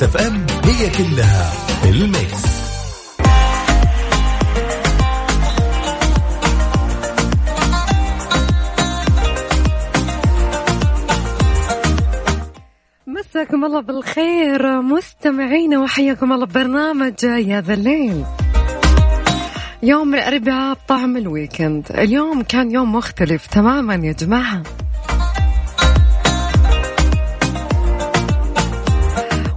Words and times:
Mix 0.00 0.16
FM 0.16 0.46
هي 0.64 0.90
كلها 0.90 1.52
ال 1.84 1.96
mix. 1.96 2.44
مساكم 13.06 13.64
الله 13.64 13.80
بالخير. 13.80 14.82
مستمعينا 14.82 15.78
وحياكم 15.78 16.32
الله 16.32 16.46
ببرنامج 16.46 17.24
يا 17.24 17.60
ذا 17.60 17.74
الليل. 17.74 18.24
يوم 19.82 20.14
الأربعاء 20.14 20.74
بطعم 20.74 21.16
ال 21.16 21.24
weekend. 21.24 21.86
اليوم 21.90 22.42
كان 22.42 22.70
يوم 22.70 22.94
مختلف 22.94 23.46
تماما 23.46 23.94
يا 23.94 24.12
جماعة. 24.12 24.62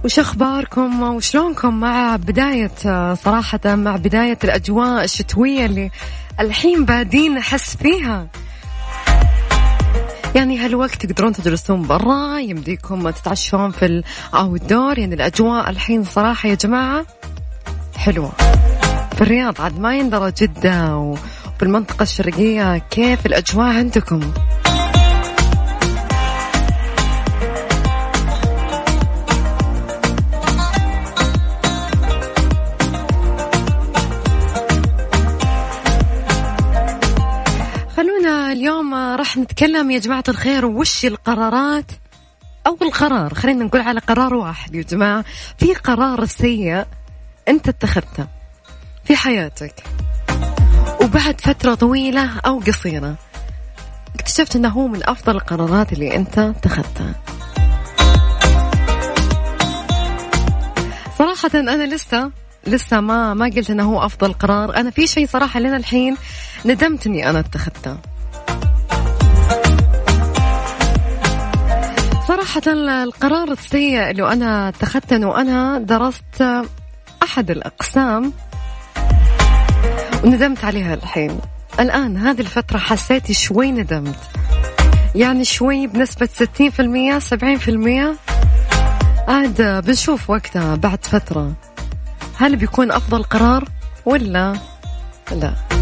وش 0.04 0.18
أخباركم 0.18 1.02
وشلونكم 1.02 1.80
مع 1.80 2.16
بداية 2.16 2.70
صراحة 3.14 3.60
مع 3.64 3.96
بداية 3.96 4.38
الأجواء 4.44 5.04
الشتوية 5.04 5.66
اللي 5.66 5.90
الحين 6.40 6.84
بادين 6.84 7.34
نحس 7.34 7.76
فيها؟ 7.76 8.26
يعني 10.34 10.58
هالوقت 10.58 11.06
تقدرون 11.06 11.32
تجلسون 11.32 11.86
برا 11.86 12.38
يمديكم 12.38 13.10
تتعشون 13.10 13.70
في 13.70 13.86
الاوت 13.86 14.62
دور 14.64 14.98
يعني 14.98 15.14
الأجواء 15.14 15.70
الحين 15.70 16.04
صراحة 16.04 16.48
يا 16.48 16.54
جماعة 16.54 17.06
حلوة. 17.96 18.32
في 19.16 19.20
الرياض 19.20 19.60
عاد 19.60 19.80
ما 19.80 19.96
يندرى 19.96 20.32
جدة 20.40 20.96
وفي 20.96 21.62
المنطقة 21.62 22.02
الشرقية 22.02 22.78
كيف 22.78 23.26
الأجواء 23.26 23.66
عندكم؟ 23.66 24.20
نتكلم 39.54 39.90
يا 39.90 39.98
جماعة 39.98 40.24
الخير 40.28 40.66
وش 40.66 41.04
القرارات؟ 41.04 41.84
أو 42.66 42.78
القرار 42.82 43.34
خلينا 43.34 43.64
نقول 43.64 43.80
على 43.80 44.00
قرار 44.00 44.34
واحد 44.34 44.74
يا 44.74 44.82
جماعة 44.82 45.24
في 45.58 45.74
قرار 45.74 46.24
سيء 46.24 46.84
أنت 47.48 47.68
اتخذته 47.68 48.26
في 49.04 49.16
حياتك. 49.16 49.74
وبعد 51.02 51.40
فترة 51.40 51.74
طويلة 51.74 52.40
أو 52.46 52.60
قصيرة 52.60 53.14
اكتشفت 54.14 54.56
أنه 54.56 54.68
هو 54.68 54.86
من 54.86 55.00
أفضل 55.04 55.36
القرارات 55.36 55.92
اللي 55.92 56.16
أنت 56.16 56.38
اتخذتها. 56.38 57.14
صراحة 61.18 61.50
أنا 61.54 61.94
لسه 61.94 62.30
لسه 62.66 63.00
ما 63.00 63.34
ما 63.34 63.44
قلت 63.44 63.70
أنه 63.70 63.82
هو 63.92 64.06
أفضل 64.06 64.32
قرار. 64.32 64.76
أنا 64.76 64.90
في 64.90 65.06
شيء 65.06 65.26
صراحة 65.26 65.60
لنا 65.60 65.76
الحين 65.76 66.16
ندمت 66.64 67.06
إني 67.06 67.30
أنا 67.30 67.38
اتخذته. 67.38 68.13
صراحة 72.28 72.62
القرار 73.02 73.52
السيء 73.52 74.10
اللي 74.10 74.32
أنا 74.32 74.68
اتخذته 74.68 75.16
أنه 75.16 75.40
أنا 75.40 75.78
درست 75.78 76.64
أحد 77.22 77.50
الأقسام 77.50 78.32
وندمت 80.24 80.64
عليها 80.64 80.94
الحين. 80.94 81.38
الآن 81.80 82.16
هذه 82.16 82.40
الفترة 82.40 82.78
حسيت 82.78 83.32
شوي 83.32 83.72
ندمت. 83.72 84.18
يعني 85.14 85.44
شوي 85.44 85.86
بنسبة 85.86 86.26
60% 86.26 87.18
70% 87.18 88.16
عاد 89.28 89.84
بنشوف 89.86 90.30
وقتها 90.30 90.74
بعد 90.76 91.06
فترة 91.06 91.52
هل 92.38 92.56
بيكون 92.56 92.92
أفضل 92.92 93.22
قرار 93.22 93.64
ولا 94.06 94.52
لا. 95.32 95.73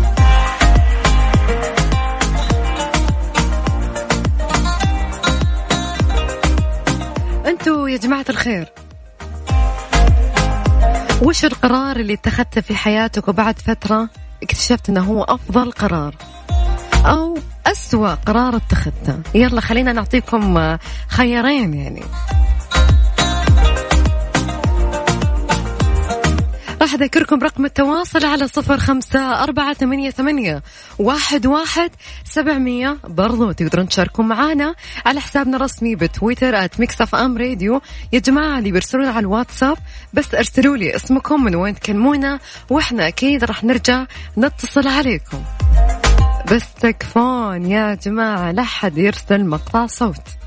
أنتوا 7.62 7.88
يا 7.88 7.96
جماعة 7.96 8.24
الخير. 8.28 8.68
وش 11.22 11.44
القرار 11.44 11.96
اللي 11.96 12.14
اتخذته 12.14 12.60
في 12.60 12.76
حياتك 12.76 13.28
وبعد 13.28 13.58
فترة 13.58 14.08
اكتشفت 14.42 14.88
إنه 14.88 15.00
هو 15.00 15.22
أفضل 15.22 15.72
قرار؟ 15.72 16.14
أو 17.06 17.38
أسوأ 17.66 18.14
قرار 18.14 18.56
اتخذته؟ 18.56 19.18
يلا 19.34 19.60
خلينا 19.60 19.92
نعطيكم 19.92 20.76
خيارين 21.08 21.74
يعني. 21.74 22.02
راح 26.82 26.94
أذكركم 26.94 27.38
رقم 27.40 27.64
التواصل 27.64 28.26
على 28.26 28.48
صفر 28.48 28.78
خمسة 28.78 29.42
أربعة 29.42 29.74
ثمانية, 29.74 30.10
ثمانية 30.10 30.62
واحد, 30.98 31.46
واحد 31.46 31.90
سبعمية 32.24 32.98
برضو. 33.08 33.52
تقدرون 33.52 33.88
تشاركون 33.88 34.28
معنا 34.28 34.74
على 35.06 35.20
حسابنا 35.20 35.56
الرسمي 35.56 35.94
بتويتر 35.94 36.64
at 36.64 36.80
Mix 36.80 37.14
FM 37.14 37.38
Radio 37.38 37.80
يا 38.12 38.18
جماعة 38.18 38.58
اللي 38.58 38.72
بيرسلون 38.72 39.06
على 39.06 39.18
الواتساب 39.18 39.76
بس 40.12 40.34
ارسلوا 40.34 40.76
لي 40.76 40.96
اسمكم 40.96 41.44
من 41.44 41.54
وين 41.54 41.74
تكلمونا 41.74 42.38
وإحنا 42.70 43.08
أكيد 43.08 43.44
راح 43.44 43.64
نرجع 43.64 44.06
نتصل 44.38 44.88
عليكم. 44.88 45.42
بس 46.52 46.74
تكفون 46.80 47.66
يا 47.66 47.94
جماعة 47.94 48.52
لا 48.52 48.62
حد 48.62 48.98
يرسل 48.98 49.44
مقطع 49.44 49.86
صوت. 49.86 50.41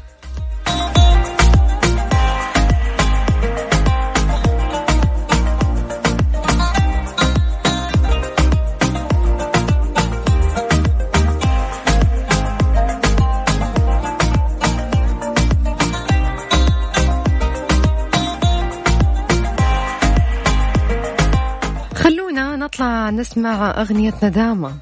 نطلع 22.75 23.09
نسمع 23.09 23.69
أغنية 23.81 24.13
ندامة. 24.23 24.73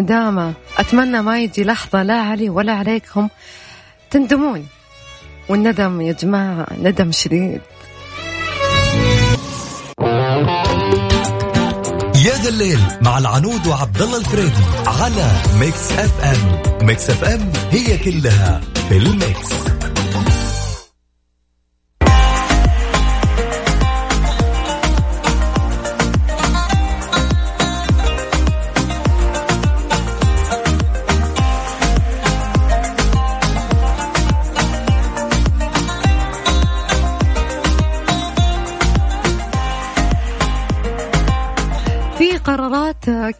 ندامة. 0.00 0.52
أتمنى 0.78 1.22
ما 1.22 1.40
يجي 1.40 1.64
لحظة 1.64 2.02
لا 2.02 2.20
علي 2.20 2.50
ولا 2.50 2.72
عليكم. 2.72 3.28
تندمون. 4.10 4.66
والندم 5.48 6.00
يا 6.00 6.12
جماعة 6.12 6.66
ندم 6.82 7.12
شديد. 7.12 7.60
يا 12.24 12.34
ذا 12.42 12.48
الليل 12.48 12.80
مع 13.00 13.18
العنود 13.18 13.66
وعبد 13.66 14.02
الله 14.02 14.18
الفريدي 14.18 14.64
على 14.86 15.30
Mix 15.60 15.92
FM. 15.92 16.86
Mix 16.86 17.10
FM 17.10 17.52
هي 17.70 17.98
كلها 17.98 18.60
في 18.88 18.96
ال 18.96 19.13
mix. 19.13 19.81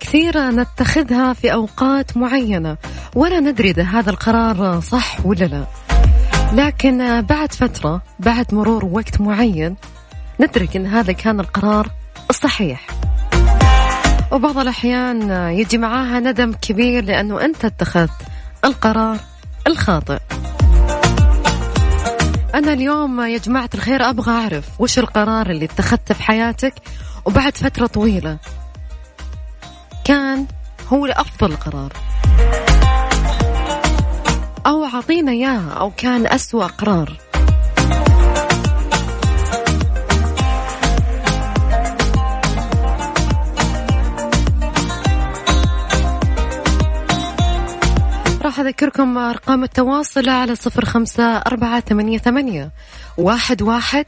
كثيرة 0.01 0.51
نتخذها 0.51 1.33
في 1.33 1.53
أوقات 1.53 2.17
معينة 2.17 2.77
ولا 3.15 3.41
ندري 3.41 3.71
إذا 3.71 3.83
هذا 3.83 4.11
القرار 4.11 4.81
صح 4.81 5.27
ولا 5.27 5.45
لا. 5.45 5.65
لكن 6.53 7.21
بعد 7.21 7.53
فترة 7.53 8.03
بعد 8.19 8.55
مرور 8.55 8.85
وقت 8.85 9.21
معين 9.21 9.77
ندرك 10.41 10.77
أن 10.77 10.87
هذا 10.87 11.13
كان 11.13 11.41
القرار 11.41 11.91
الصحيح. 12.31 12.87
وبعض 14.33 14.59
الأحيان 14.59 15.31
يجي 15.31 15.79
معاها 15.79 16.21
ندم 16.21 16.53
كبير 16.53 17.05
لأنه 17.05 17.45
أنت 17.45 17.65
اتخذت 17.65 18.11
القرار 18.65 19.17
الخاطئ. 19.67 20.19
أنا 22.55 22.73
اليوم 22.73 23.21
يا 23.21 23.39
جماعة 23.39 23.71
الخير 23.75 24.11
أبغى 24.11 24.33
أعرف 24.33 24.65
وش 24.81 24.99
القرار 24.99 25.51
اللي 25.51 25.65
اتخذته 25.65 26.15
في 26.15 26.23
حياتك 26.23 26.75
وبعد 27.25 27.57
فترة 27.57 27.87
طويلة 27.87 28.39
كان 30.05 30.47
هو 30.89 31.07
أفضل 31.07 31.57
قرار. 31.57 31.93
أو 34.67 34.85
أعطينا 34.85 35.33
إياها 35.33 35.71
أو 35.71 35.93
كان 35.97 36.27
أسوأ 36.27 36.67
قرار. 36.67 37.17
راح 48.43 48.61
أذكركم 48.61 49.19
أرقام 49.19 49.65
التواصل 49.65 50.29
على 50.29 50.55
صفر 50.55 50.85
خمسة 50.85 51.37
أربعة 51.37 51.81
ثمانية 51.81 52.19
ثمانية 52.19 52.71
واحد 53.19 53.63
واحد 53.63 54.05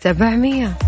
سبعمية. 0.00 0.87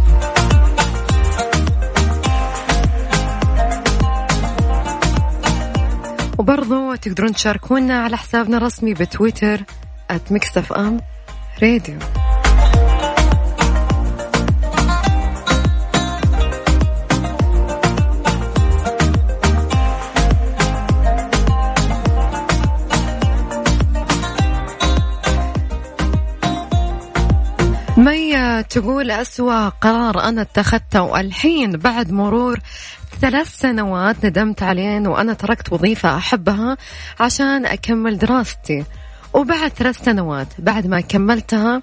وبرضو 6.40 6.94
تقدرون 6.94 7.32
تشاركونا 7.32 8.02
على 8.04 8.16
حسابنا 8.16 8.56
الرسمي 8.56 8.94
بتويتر 8.94 9.60
@Mix 10.30 10.72
FM 10.72 11.00
Radio 11.62 11.98
مي 28.00 28.62
تقول 28.62 29.10
أسوأ 29.10 29.68
قرار 29.68 30.28
أنا 30.28 30.42
اتخذته 30.42 31.02
والحين 31.02 31.72
بعد 31.72 32.12
مرور 32.12 32.58
ثلاث 33.20 33.56
سنوات 33.56 34.24
ندمت 34.24 34.62
عليه 34.62 35.08
وأنا 35.08 35.32
تركت 35.32 35.72
وظيفة 35.72 36.16
أحبها 36.16 36.76
عشان 37.20 37.66
أكمل 37.66 38.18
دراستي. 38.18 38.84
وبعد 39.32 39.70
ثلاث 39.70 40.04
سنوات 40.04 40.46
بعد 40.58 40.86
ما 40.86 41.00
كملتها 41.00 41.82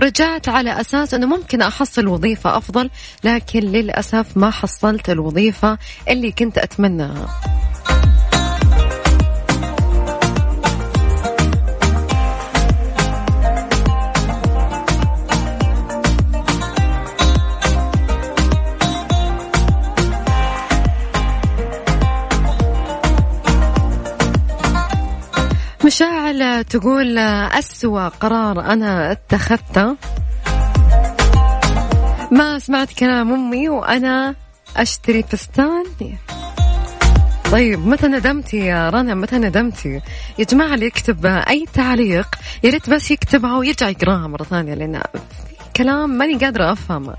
رجعت 0.00 0.48
على 0.48 0.80
أساس 0.80 1.14
أنه 1.14 1.26
ممكن 1.26 1.62
أحصل 1.62 2.06
وظيفة 2.08 2.56
أفضل 2.56 2.90
لكن 3.24 3.60
للأسف 3.60 4.36
ما 4.36 4.50
حصلت 4.50 5.10
الوظيفة 5.10 5.78
اللي 6.08 6.32
كنت 6.32 6.58
أتمناها. 6.58 7.40
مشاعل 26.24 26.64
تقول 26.64 27.18
أسوأ 27.18 28.08
قرار 28.08 28.60
أنا 28.60 29.12
اتخذته. 29.12 29.96
ما 32.30 32.58
سمعت 32.58 32.92
كلام 32.92 33.32
أمي 33.32 33.68
وأنا 33.68 34.34
أشتري 34.76 35.22
فستان. 35.22 35.84
طيب 37.52 37.86
متى 37.86 38.06
ندمتي 38.08 38.56
يا 38.56 38.90
رنا؟ 38.90 39.14
متى 39.14 39.38
ندمتي 39.38 40.00
يا 40.38 40.44
جماعة 40.44 40.74
اللي 40.74 40.86
يكتب 40.86 41.26
أي 41.26 41.66
تعليق 41.74 42.28
يا 42.64 42.70
ريت 42.70 42.90
بس 42.90 43.10
يكتبها 43.10 43.56
ويرجع 43.56 43.88
يقراها 43.88 44.26
مرة 44.26 44.42
ثانية 44.42 44.74
لأن 44.74 45.00
في 45.12 45.18
كلام 45.76 46.10
ماني 46.10 46.34
قادرة 46.34 46.72
أفهمه. 46.72 47.14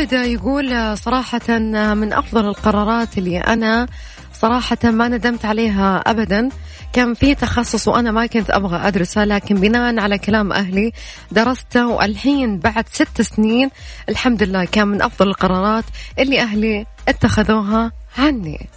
خالد 0.00 0.12
يقول 0.12 0.98
صراحة 0.98 1.58
من 1.94 2.12
أفضل 2.12 2.46
القرارات 2.46 3.18
اللي 3.18 3.38
أنا 3.38 3.86
صراحة 4.32 4.78
ما 4.84 5.08
ندمت 5.08 5.44
عليها 5.44 5.96
أبدا. 6.06 6.48
كان 6.92 7.14
في 7.14 7.34
تخصص 7.34 7.88
وأنا 7.88 8.10
ما 8.12 8.26
كنت 8.26 8.50
أبغى 8.50 8.88
أدرسه 8.88 9.24
لكن 9.24 9.54
بناء 9.54 9.98
على 9.98 10.18
كلام 10.18 10.52
أهلي 10.52 10.92
درسته 11.32 11.86
والحين 11.86 12.58
بعد 12.58 12.84
ست 12.92 13.22
سنين 13.22 13.70
الحمد 14.08 14.42
لله 14.42 14.64
كان 14.64 14.88
من 14.88 15.02
أفضل 15.02 15.28
القرارات 15.28 15.84
اللي 16.18 16.40
أهلي 16.40 16.86
اتخذوها 17.08 17.92
عني. 18.18 18.68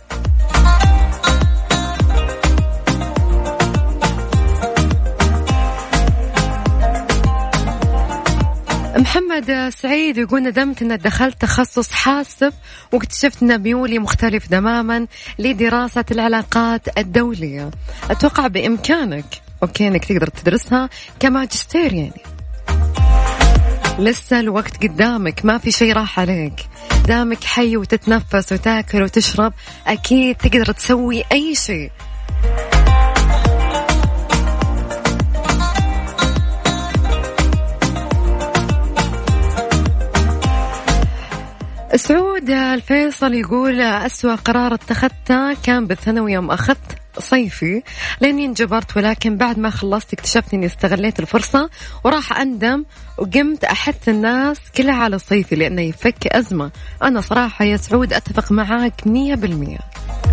محمد 8.98 9.70
سعيد 9.70 10.18
يقول 10.18 10.44
ندمت 10.44 10.82
إن 10.82 10.98
دخلت 10.98 11.42
تخصص 11.42 11.92
حاسب 11.92 12.54
واكتشفت 12.92 13.44
إن 13.44 13.62
ميولي 13.62 14.00
مختلف 14.00 14.48
تماما 14.48 15.08
لدراسة 15.40 16.06
العلاقات 16.12 16.98
الدولية. 16.98 17.72
أتوقع 18.10 18.48
بإمكانك. 18.48 19.26
أوكي 19.64 19.88
إنك 19.88 20.06
تقدر 20.06 20.28
تدرسها 20.28 20.90
كماجستير 21.20 21.94
يعني. 21.94 22.22
لسه 24.00 24.40
الوقت 24.40 24.84
قدامك. 24.84 25.46
ما 25.46 25.58
في 25.58 25.72
شيء 25.72 25.94
راح 25.94 26.20
عليك. 26.20 26.68
دامك 27.08 27.44
حي 27.44 27.78
وتتنفس 27.78 28.52
وتاكل 28.52 29.04
وتشرب 29.04 29.54
أكيد 29.88 30.36
تقدر 30.36 30.72
تسوي 30.72 31.24
أي 31.32 31.56
شيء 31.56 31.92
سعود 41.96 42.50
الفيصل 42.50 43.34
يقول 43.34 43.82
أسوأ 43.82 44.36
قرار 44.36 44.74
اتخذته 44.74 45.54
كان 45.54 45.88
بالثانوي 45.88 46.34
يوم 46.34 46.52
أخذت 46.52 46.98
صيفي 47.20 47.84
لأني 48.22 48.46
انجبرت 48.46 48.98
ولكن 48.98 49.38
بعد 49.38 49.60
ما 49.60 49.70
خلصت 49.70 50.14
اكتشفت 50.14 50.54
إني 50.54 50.66
استغليت 50.66 51.20
الفرصة 51.20 51.70
وراح 52.04 52.40
أندم 52.40 52.86
وقمت 53.18 53.64
أحث 53.64 54.10
الناس 54.10 54.58
كلها 54.78 54.96
على 54.96 55.20
صيفي 55.20 55.56
لأنه 55.56 55.82
يفك 55.82 56.28
أزمة. 56.28 56.72
أنا 57.04 57.22
صراحة 57.22 57.66
يا 57.66 57.78
سعود 57.78 58.14
أتفق 58.14 58.52
معاك 58.52 59.02
100% 59.02 60.33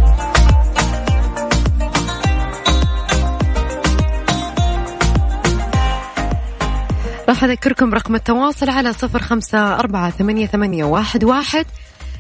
راح 7.31 7.45
أذكركم 7.45 7.95
رقم 7.95 8.15
التواصل 8.15 8.71
على 8.71 8.93
صفر 8.93 9.23
خمسة 9.23 9.75
أربعة 9.79 10.11
ثمانية, 10.11 10.47
ثمانية 10.47 10.85
واحد, 10.85 11.25
واحد 11.25 11.67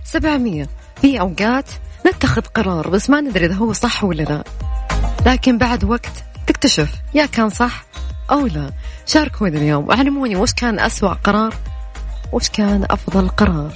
سبعمية. 0.04 0.68
في 1.00 1.20
أوقات 1.20 1.64
نتخذ 2.06 2.40
قرار 2.40 2.88
بس 2.88 3.10
ما 3.10 3.20
ندري 3.20 3.46
إذا 3.46 3.54
هو 3.54 3.72
صح 3.72 4.04
ولا 4.04 4.22
لا. 4.22 4.44
لكن 5.26 5.58
بعد 5.58 5.84
وقت 5.84 6.24
تكتشف 6.46 6.94
يا 7.14 7.26
كان 7.26 7.48
صح 7.48 7.84
أو 8.30 8.46
لا. 8.46 8.70
شاركوني 9.06 9.56
اليوم 9.58 9.88
وعلموني 9.88 10.36
وش 10.36 10.52
كان 10.52 10.78
أسوأ 10.78 11.12
قرار؟ 11.12 11.54
وش 12.32 12.48
كان 12.48 12.86
أفضل 12.90 13.28
قرار؟ 13.28 13.72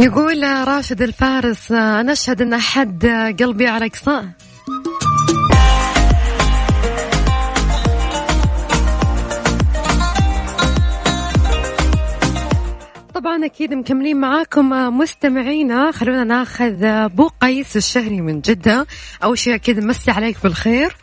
يقول 0.00 0.42
راشد 0.42 1.02
الفارس 1.02 1.72
أنا 1.72 2.12
أشهد 2.12 2.42
أن 2.42 2.56
حد 2.56 3.06
قلبي 3.40 3.66
على 3.66 3.88
قصاه 3.88 4.24
طبعا 13.14 13.44
أكيد 13.44 13.74
مكملين 13.74 14.20
معاكم 14.20 14.68
مستمعينا. 14.98 15.92
خلونا 15.92 16.24
ناخذ 16.24 16.84
ابو 16.84 17.30
قيس 17.40 17.76
الشهري 17.76 18.20
من 18.20 18.40
جدة. 18.40 18.86
أول 19.22 19.38
شيء 19.38 19.54
أكيد 19.54 19.84
مسي 19.84 20.10
عليك 20.10 20.36
بالخير. 20.42 20.96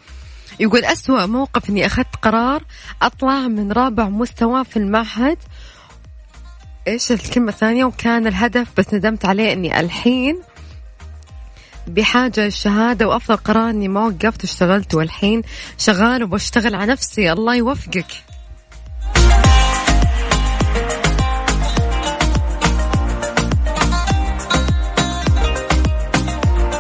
يقول 0.59 0.85
أسوأ 0.85 1.25
موقف 1.25 1.69
إني 1.69 1.85
أخذت 1.85 2.15
قرار 2.21 2.63
أطلع 3.01 3.47
من 3.47 3.71
رابع 3.71 4.09
مستوى 4.09 4.65
في 4.65 4.77
المعهد. 4.77 5.37
إيش 6.87 7.11
الكلمة 7.11 7.49
الثانية؟ 7.49 7.85
وكان 7.85 8.27
الهدف 8.27 8.67
بس 8.77 8.93
ندمت 8.93 9.25
عليه 9.25 9.53
إني 9.53 9.79
الحين 9.79 10.41
بحاجة 11.87 12.45
للشهادة 12.45 13.07
وأفضل 13.07 13.37
قرار 13.37 13.69
إني 13.69 13.87
ما 13.87 14.05
وقفت 14.05 14.43
اشتغلت 14.43 14.95
والحين 14.95 15.41
شغال 15.77 16.23
وبشتغل 16.23 16.75
على 16.75 16.91
نفسي. 16.91 17.31
الله 17.31 17.55
يوفقك. 17.55 18.05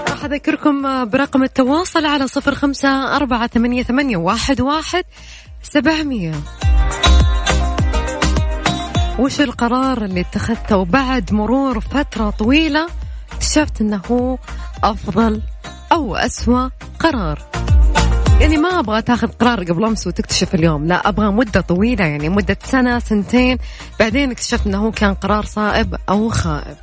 راح 0.09 0.23
أذكركم 0.25 1.05
برقم 1.05 1.43
التواصل 1.43 2.05
على 2.05 2.27
صفر 2.27 2.55
خمسة 2.55 3.15
أربعة 3.15 3.47
ثمانية, 3.47 3.83
ثمانية 3.83 4.17
واحد, 4.17 4.61
واحد 4.61 5.03
سبعمية. 5.63 6.33
وش 9.19 9.41
القرار 9.41 10.05
اللي 10.05 10.21
اتخذته 10.21 10.77
وبعد 10.77 11.33
مرور 11.33 11.79
فترة 11.79 12.29
طويلة؟ 12.29 12.87
اكتشفت 13.31 13.81
إنه 13.81 14.01
هو 14.11 14.37
أفضل 14.83 15.41
أو 15.91 16.15
أسوأ 16.15 16.69
قرار. 16.99 17.39
يعني 18.41 18.57
ما 18.57 18.79
أبغى 18.79 19.01
تاخذ 19.01 19.27
قرار 19.27 19.63
قبل 19.63 19.85
أمس 19.85 20.07
وتكتشف 20.07 20.55
اليوم 20.55 20.85
لا 20.85 21.09
أبغى 21.09 21.31
مدة 21.31 21.61
طويلة 21.61 22.05
يعني 22.05 22.29
مدة 22.29 22.57
سنة 22.63 22.99
سنتين 22.99 23.57
بعدين 23.99 24.31
اكتشفت 24.31 24.67
إنه 24.67 24.85
هو 24.85 24.91
كان 24.91 25.13
قرار 25.13 25.45
صائب 25.45 25.95
أو 26.09 26.29
خائب. 26.29 26.77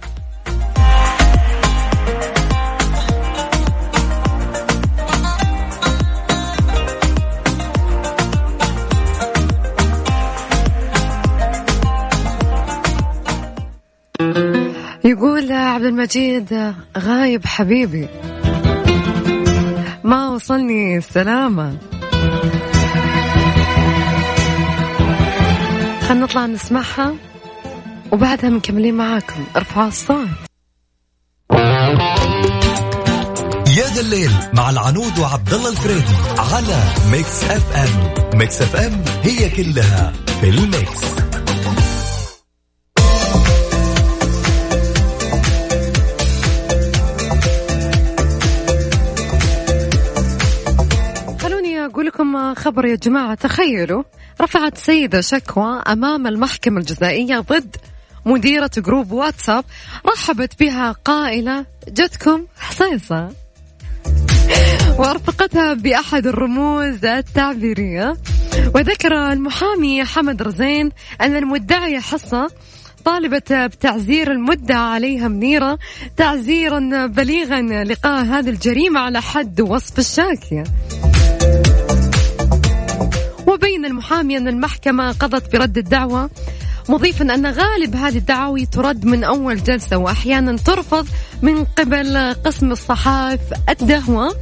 عبد 15.07 15.85
المجيد 15.85 16.75
غايب 16.99 17.47
حبيبي. 17.47 18.09
ما 20.05 20.29
وصلني 20.29 20.97
السلامة. 20.99 21.79
خلنا 26.09 26.25
نطلع 26.25 26.47
نسمعها 26.47 27.15
وبعدها 28.13 28.51
مكملين 28.51 28.95
معاكم. 28.95 29.45
ارفعوا 29.57 29.89
الصوت. 29.89 30.29
يا 33.77 33.87
ذا 33.95 34.01
الليل 34.01 34.31
مع 34.53 34.71
العنود 34.71 35.19
وعبد 35.19 35.55
الله 35.55 35.71
الفريدي 35.71 36.15
على 36.39 36.83
Mix 37.13 37.45
FM. 37.45 38.39
Mix 38.39 38.63
FM 38.63 39.05
هي 39.23 39.51
كلها 39.51 40.13
في 40.41 40.49
ال 40.49 40.66
mix. 40.66 41.34
خبر 52.55 52.85
يا 52.85 52.95
جماعة 52.97 53.35
تخيلوا 53.35 54.03
رفعت 54.41 54.79
سيدة 54.79 55.21
شكوى 55.21 55.83
أمام 55.89 56.27
المحكمة 56.27 56.81
الجزائية 56.81 57.39
ضد 57.39 57.77
مديرة 58.27 58.71
جروب 58.79 59.13
واتساب 59.13 59.65
رحبت 60.07 60.61
بها 60.61 60.93
قائلة 60.93 61.65
جتكم 61.89 62.47
حصيصة. 62.59 63.29
وأرفقتها 64.99 65.75
بأحد 65.75 66.27
الرموز 66.27 67.05
التعبيرية. 67.05 68.17
وذكر 68.75 69.33
المحامي 69.33 70.05
حمد 70.05 70.43
رزين 70.43 70.91
أن 71.21 71.37
المدعية 71.37 71.99
حصة 71.99 72.51
طالبت 73.05 73.53
بتعزير 73.53 74.33
المدعى 74.33 74.79
عليها 74.79 75.29
منيرة 75.29 75.79
تعزيرا 76.17 77.07
بليغا 77.07 77.85
لقاء 77.85 78.25
هذه 78.25 78.49
الجريمة 78.49 79.01
على 79.01 79.23
حد 79.23 79.61
وصف 79.61 79.99
الشاكية. 79.99 80.65
وبين 83.65 83.85
المحامي 83.85 84.37
أن 84.37 84.49
المحكمة 84.49 85.13
قضت 85.13 85.53
برد 85.53 85.79
الدعوة. 85.79 86.31
مضيفا 86.89 87.35
أن 87.35 87.47
غالب 87.47 87.97
هذه 87.97 88.19
الدعاوي 88.19 88.67
ترد 88.67 89.05
من 89.05 89.25
أول 89.25 89.63
جلسة 89.63 89.97
وأحيانا 89.97 90.57
ترفض 90.57 91.07
من 91.43 91.65
قبل 91.65 92.35
قسم 92.45 92.73
الصحاف 92.73 93.41
الدهوة 93.69 94.35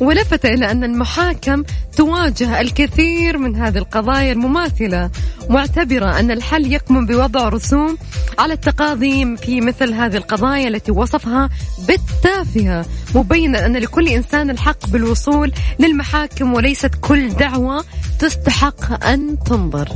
ولفت 0.00 0.46
إلى 0.46 0.70
أن 0.70 0.84
المحاكم 0.84 1.64
تواجه 1.96 2.60
الكثير 2.60 3.38
من 3.38 3.56
هذه 3.56 3.78
القضايا 3.78 4.32
المماثلة 4.32 5.10
معتبرة 5.48 6.18
أن 6.20 6.30
الحل 6.30 6.72
يكمن 6.72 7.06
بوضع 7.06 7.48
رسوم 7.48 7.98
على 8.38 8.52
التقاضي 8.52 9.36
في 9.36 9.60
مثل 9.60 9.92
هذه 9.94 10.16
القضايا 10.16 10.68
التي 10.68 10.92
وصفها 10.92 11.50
بالتافهة 11.88 12.84
مبينا 13.14 13.66
أن 13.66 13.76
لكل 13.76 14.08
إنسان 14.08 14.50
الحق 14.50 14.86
بالوصول 14.86 15.52
للمحاكم 15.78 16.54
وليست 16.54 16.90
كل 17.00 17.28
دعوة 17.28 17.84
تستحق 18.18 19.06
أن 19.06 19.38
تنظر. 19.46 19.88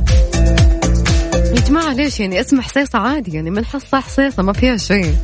يا 1.55 1.61
جماعة 1.61 1.93
ليش 1.93 2.19
يعني؟ 2.19 2.41
اسم 2.41 2.61
حصيصة 2.61 2.99
عادي 2.99 3.35
يعني 3.35 3.49
من 3.49 3.65
حصة 3.65 3.99
حصيصة 3.99 4.43
ما 4.43 4.53
فيها 4.53 4.77
شيء 4.77 5.15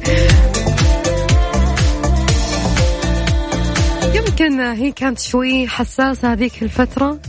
يمكن 4.15 4.59
هي 4.59 4.91
كانت 4.91 5.19
شوي 5.19 5.67
حساسة 5.67 6.31
هذيك 6.31 6.63
الفترة. 6.63 7.19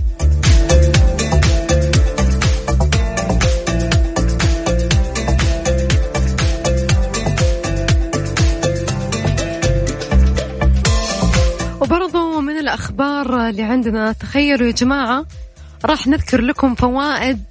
وبرضو 11.81 12.41
من 12.41 12.59
الأخبار 12.59 13.49
اللي 13.49 13.63
عندنا 13.63 14.13
تخيلوا 14.13 14.67
يا 14.67 14.73
جماعة 14.73 15.27
راح 15.85 16.07
نذكر 16.07 16.41
لكم 16.41 16.75
فوائد 16.75 17.43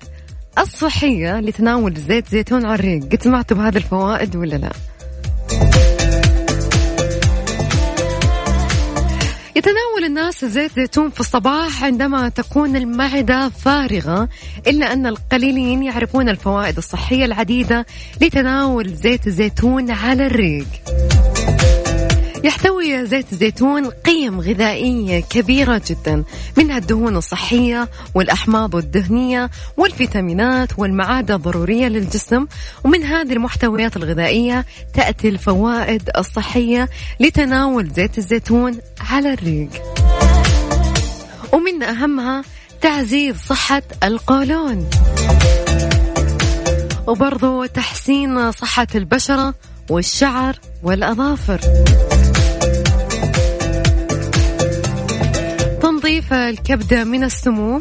الصحية 0.58 1.39
لتناول 1.39 1.93
زيت 1.93 2.27
زيتون 2.27 2.65
على 2.65 2.75
الريق 2.75 3.03
قد 3.12 3.24
سمعتوا 3.24 3.58
بهذه 3.58 3.77
الفوائد 3.77 4.36
ولا 4.36 4.55
لا؟ 4.55 4.72
يتناول 9.55 10.03
الناس 10.05 10.46
زيت 10.46 10.72
زيتون 10.75 11.10
في 11.10 11.20
الصباح 11.20 11.84
عندما 11.84 12.29
تكون 12.29 12.75
المعدة 12.75 13.50
فارغة 13.50 14.29
إلا 14.67 14.93
أن 14.93 15.05
القليلين 15.05 15.84
يعرفون 15.84 16.29
الفوائد 16.29 16.77
الصحية 16.77 17.25
العديدة 17.25 17.86
لتناول 18.22 18.93
زيت 18.93 19.27
الزيتون 19.27 19.91
على 19.91 20.25
الريق. 20.25 20.67
يحتوي 22.44 23.06
زيت 23.06 23.32
الزيتون 23.32 23.86
قيم 23.90 24.42
غذائية 24.42 25.20
كبيرة 25.20 25.82
جدا 25.88 26.24
منها 26.58 26.78
الدهون 26.78 27.18
الصحية 27.18 27.90
والأحماض 28.16 28.76
الدهنية 28.76 29.50
والفيتامينات 29.78 30.80
والمعادن 30.80 31.36
الضرورية 31.36 31.88
للجسم 31.88 32.48
ومن 32.84 33.04
هذه 33.04 33.34
المحتويات 33.34 33.98
الغذائية 33.98 34.66
تأتي 34.94 35.30
الفوائد 35.30 36.10
الصحية 36.18 36.90
لتناول 37.20 37.90
زيت 37.96 38.18
الزيتون 38.18 38.78
على 39.10 39.34
الريق. 39.34 39.70
ومن 41.54 41.84
أهمها 41.84 42.44
تعزيز 42.82 43.36
صحة 43.36 43.84
القولون. 44.04 44.90
وبرضو 47.08 47.66
تحسين 47.66 48.52
صحة 48.52 48.88
البشرة 48.96 49.54
والشعر 49.90 50.60
والأظافر. 50.84 51.60
تنظيف 56.12 56.34
الكبدة 56.34 57.03
من 57.03 57.24
السموم 57.24 57.80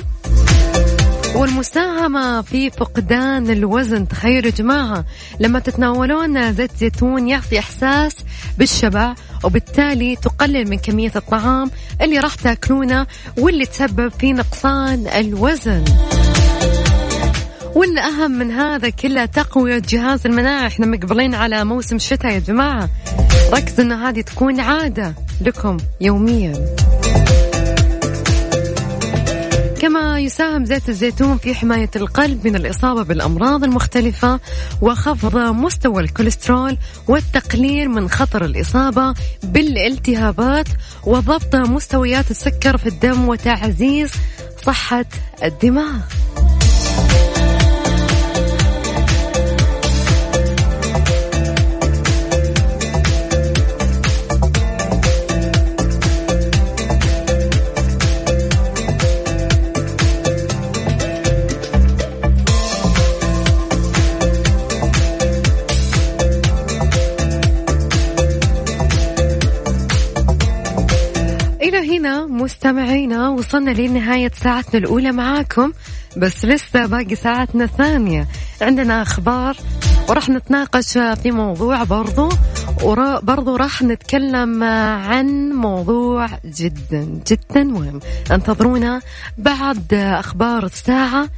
والمساهمة 1.34 2.42
في 2.42 2.70
فقدان 2.70 3.50
الوزن. 3.50 4.08
تخيلوا 4.08 4.46
يا 4.46 4.50
جماعة 4.50 5.04
لما 5.40 5.58
تتناولون 5.58 6.52
زيت 6.52 6.76
زيتون 6.76 7.28
يعطي 7.28 7.58
إحساس 7.58 8.16
بالشبع 8.58 9.14
وبالتالي 9.44 10.16
تقلل 10.16 10.70
من 10.70 10.78
كمية 10.78 11.12
الطعام 11.16 11.70
اللي 12.00 12.18
راح 12.18 12.34
تأكلونه 12.34 13.06
واللي 13.38 13.66
تسبب 13.66 14.12
في 14.18 14.32
نقصان 14.32 15.06
الوزن. 15.06 15.84
والأهم 17.74 18.30
من 18.30 18.50
هذا 18.50 18.90
كله 18.90 19.24
تقوية 19.24 19.82
جهاز 19.88 20.26
المناعة. 20.26 20.66
إحنا 20.66 20.86
مقبلين 20.86 21.34
على 21.34 21.64
موسم 21.64 21.96
الشتاء 21.96 22.32
يا 22.32 22.38
جماعة. 22.38 22.88
ركزوا 23.52 23.84
إن 23.84 23.92
هذه 23.92 24.20
تكون 24.20 24.60
عادة 24.60 25.14
لكم 25.40 25.76
يوميا. 26.00 26.52
يساهم 30.20 30.64
زيت 30.64 30.88
الزيتون 30.88 31.38
في 31.38 31.54
حماية 31.54 31.90
القلب 31.96 32.46
من 32.46 32.56
الإصابة 32.56 33.02
بالأمراض 33.02 33.64
المختلفة 33.64 34.40
وخفض 34.80 35.36
مستوى 35.36 36.02
الكوليسترول 36.02 36.76
والتقليل 37.08 37.88
من 37.88 38.10
خطر 38.10 38.44
الإصابة 38.44 39.14
بالالتهابات 39.42 40.68
وضبط 41.04 41.56
مستويات 41.56 42.30
السكر 42.30 42.76
في 42.76 42.88
الدم 42.88 43.28
وتعزيز 43.28 44.12
صحة 44.64 45.06
الدماغ. 45.44 46.19
مستمعينا 72.40 73.28
وصلنا 73.28 73.70
لنهاية 73.70 74.30
ساعتنا 74.34 74.78
الأولى 74.80 75.12
معاكم 75.12 75.72
بس 76.16 76.44
لسه 76.44 76.86
باقي 76.86 77.14
ساعتنا 77.14 77.64
الثانية. 77.64 78.28
عندنا 78.62 79.02
أخبار 79.02 79.56
وراح 80.08 80.28
نتناقش 80.28 80.92
في 80.98 81.30
موضوع 81.30 81.84
برضو 81.84 82.28
وبرضو 82.84 83.56
راح 83.56 83.82
نتكلم 83.82 84.62
عن 84.62 85.52
موضوع 85.52 86.26
جدا 86.44 87.20
جدا 87.30 87.64
مهم. 87.64 88.00
انتظرونا 88.30 89.00
بعد 89.38 89.94
أخبار 89.94 90.64
الساعة. 90.64 91.28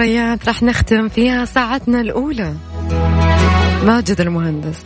ذكريات 0.00 0.48
راح 0.48 0.62
نختم 0.62 1.08
فيها 1.08 1.44
ساعتنا 1.44 2.00
الأولى. 2.00 2.54
ماجد 3.84 4.20
المهندس. 4.20 4.84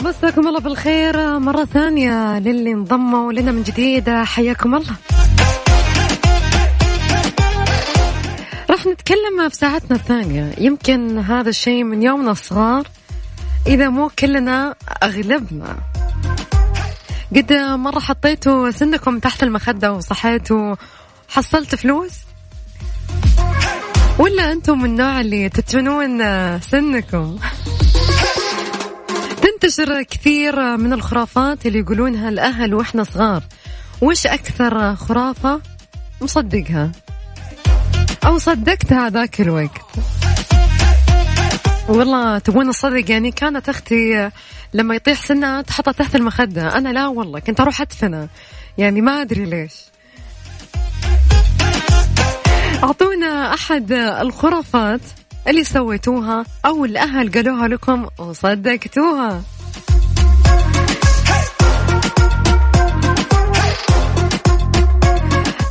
مساكم 0.00 0.48
الله 0.48 0.60
بالخير 0.60 1.38
مرة 1.38 1.64
ثانية 1.64 2.38
للي 2.38 2.72
انضموا 2.72 3.32
لنا 3.32 3.52
من 3.52 3.62
جديد. 3.62 4.10
حياكم 4.10 4.74
الله. 4.74 4.94
راح 8.82 8.92
نتكلم 8.92 9.48
في 9.48 9.56
ساعتنا 9.56 9.96
الثانية. 9.96 10.54
يمكن 10.58 11.18
هذا 11.18 11.48
الشيء 11.48 11.84
من 11.84 12.02
يومنا 12.02 12.30
الصغار 12.30 12.86
إذا 13.66 13.88
مو 13.88 14.10
كلنا 14.18 14.74
أغلبنا. 15.02 15.76
قد 17.36 17.52
مرة 17.52 17.98
حطيتوا 17.98 18.70
سنكم 18.70 19.18
تحت 19.18 19.42
المخدة 19.42 19.92
وصحيتوا 19.92 20.74
حصلت 21.28 21.74
فلوس؟ 21.74 22.12
ولا 24.18 24.52
أنتم 24.52 24.78
من 24.78 24.84
النوع 24.84 25.20
اللي 25.20 25.48
تدفنون 25.48 26.20
سنكم؟ 26.60 27.38
تنتشر 29.42 30.02
كثير 30.02 30.76
من 30.76 30.92
الخرافات 30.92 31.66
اللي 31.66 31.78
يقولونها 31.78 32.28
الأهل 32.28 32.74
وإحنا 32.74 33.04
صغار. 33.04 33.42
وش 34.00 34.26
أكثر 34.26 34.96
خرافة؟ 34.96 35.60
مصدقها. 36.20 36.92
أو 38.26 38.38
صدقتها 38.38 39.10
ذاك 39.10 39.40
الوقت. 39.40 39.98
والله 41.88 42.38
تبون 42.38 42.68
الصدق 42.68 43.10
يعني 43.10 43.30
كانت 43.30 43.68
أختي 43.68 44.30
لما 44.74 44.94
يطيح 44.94 45.26
سنها 45.26 45.62
تحطها 45.62 45.92
تحت 45.92 46.16
المخدة. 46.16 46.78
أنا 46.78 46.88
لا 46.88 47.06
والله 47.06 47.38
كنت 47.38 47.60
أروح 47.60 47.80
أدفنه. 47.80 48.28
يعني 48.78 49.00
ما 49.00 49.22
أدري 49.22 49.44
ليش. 49.44 49.72
أعطونا 52.82 53.54
أحد 53.54 53.92
الخرافات 53.92 55.00
اللي 55.48 55.64
سويتوها 55.64 56.44
أو 56.66 56.84
الأهل 56.84 57.32
قالوها 57.32 57.68
لكم 57.68 58.06
وصدقتوها. 58.18 59.42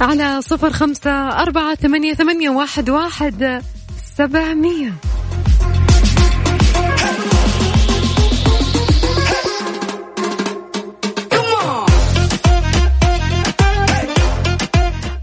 على 0.01 0.41
صفر 0.41 0.69
خمسة 0.69 1.11
أربعة 1.29 1.75
ثمانية, 1.75 2.13
ثمانية 2.13 2.49
واحد, 2.49 2.89
واحد 2.89 3.63
سبعمية. 4.17 4.93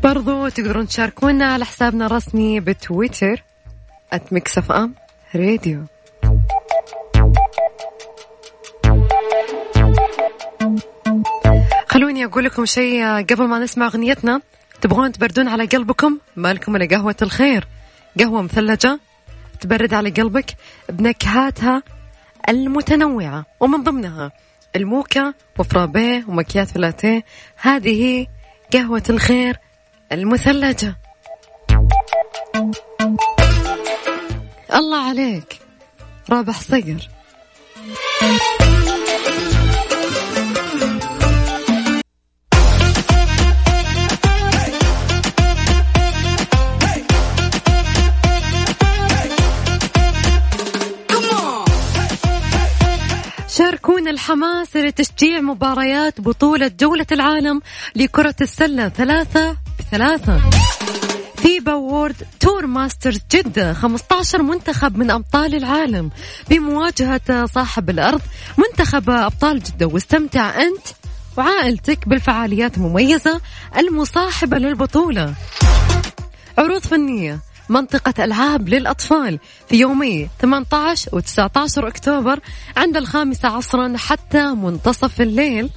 برضو 0.03 0.49
تقدرون 0.49 0.87
تشاركونا 0.87 1.53
على 1.53 1.65
حسابنا 1.65 2.07
الرسمي 2.07 2.61
بتويتر 2.61 3.43
@Mix 4.33 4.73
FM 4.73 4.95
Radio 5.35 5.85
خلوني 11.89 12.25
أقول 12.25 12.45
لكم 12.45 12.65
شيء 12.65 13.05
قبل 13.05 13.45
ما 13.45 13.59
نسمع 13.59 13.87
أغنيتنا. 13.87 14.41
تبغون 14.81 15.13
تبردون 15.13 15.49
على 15.49 15.65
قلبكم؟ 15.67 16.19
مالكم 16.37 16.77
إلا 16.77 16.97
قهوة 16.97 17.17
الخير. 17.23 17.69
قهوة 18.19 18.43
مثلجة 18.43 19.01
تبرد 19.61 19.95
على 19.95 20.11
قلبك 20.11 20.57
بنكهاتها 20.89 21.83
المتنوعة 22.49 23.47
ومن 23.61 23.83
ضمنها 23.83 24.33
الموكا 24.77 25.35
وفرابيه 25.59 26.25
ومكيات 26.29 26.69
فلاتيه. 26.69 27.25
هذه 27.57 28.27
قهوة 28.73 29.03
الخير 29.11 29.57
المثلجة. 30.13 30.97
الله 34.75 35.09
عليك. 35.09 35.59
رابح 36.31 36.61
صقر. 36.61 37.09
الحماس 54.19 54.77
لتشجيع 54.77 55.41
مباريات 55.41 56.21
بطولة 56.21 56.71
جولة 56.81 57.07
العالم 57.13 57.61
لكرة 57.97 58.35
السلة 58.41 58.89
ثلاثة 58.89 59.57
بثلاثة. 59.79 60.41
FIBA 61.37 61.75
World 61.75 62.17
Tour 62.41 62.67
Masters 62.67 63.21
جدة 63.33 63.73
15 63.73 64.43
منتخب 64.43 64.97
من 64.97 65.11
أبطال 65.11 65.55
العالم 65.55 66.11
بمواجهة 66.51 67.47
صاحب 67.47 67.91
الأرض 67.91 68.21
منتخب 68.59 69.11
أبطال 69.11 69.63
جدة. 69.63 69.87
واستمتع 69.87 70.63
أنت 70.63 70.87
وعائلتك 71.37 72.09
بالفعاليات 72.09 72.77
المميزة 72.77 73.41
المصاحبة 73.77 74.59
للبطولة. 74.59 75.35
عروض 76.59 76.83
فنية 76.83 77.39
منطقة 77.69 78.25
ألعاب 78.25 78.69
للأطفال 78.69 79.39
في 79.69 79.77
يومي 79.77 80.29
18 80.41 81.09
و 81.13 81.21
19 81.21 81.89
أكتوبر 81.89 82.41
عند 82.77 82.97
الخامسة 82.97 83.49
عصرا 83.49 83.95
حتى 83.97 84.47
منتصف 84.47 85.21
الليل. 85.21 85.71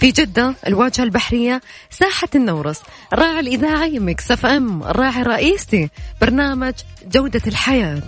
في 0.00 0.10
جدة 0.10 0.54
الواجهة 0.66 1.04
البحرية 1.04 1.60
ساحة 1.90 2.28
النورس. 2.34 2.80
الراعي 3.12 3.40
الإذاعي 3.40 3.98
Mix 3.98 4.30
FM 4.30 4.82
الراعي 4.82 5.22
الرئيسي 5.22 5.88
برنامج 6.20 6.74
جودة 7.12 7.42
الحياة. 7.46 8.02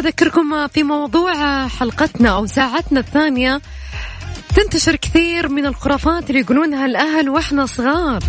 أذكركم 0.00 0.66
في 0.66 0.82
موضوع 0.82 1.68
حلقتنا 1.68 2.28
أو 2.28 2.46
ساعتنا 2.46 3.00
الثانية. 3.00 3.60
تنتشر 4.56 4.96
كثير 4.96 5.48
من 5.48 5.66
الخرافات 5.66 6.30
اللي 6.30 6.40
يقولونها 6.40 6.86
الأهل 6.86 7.28
وإحنا 7.28 7.66
صغار. 7.66 8.22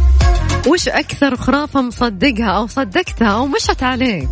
وش 0.68 0.88
أكثر 0.88 1.36
خرافة 1.36 1.82
مصدقها 1.82 2.46
أو 2.46 2.68
صدقتها 2.68 3.28
أو 3.28 3.48
مشت 3.48 3.84
عليك؟ 3.84 4.30